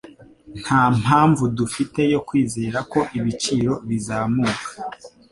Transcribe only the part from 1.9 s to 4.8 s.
yo kwizera ko ibiciro bizamuka.